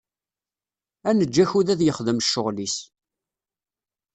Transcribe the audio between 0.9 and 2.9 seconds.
Ad neǧǧ akud ad yexdem ccɣel-is.